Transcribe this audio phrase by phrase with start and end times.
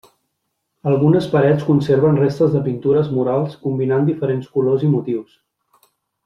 [0.91, 5.37] Algunes parets conserven restes de pintures murals combinant diferents colors i motius.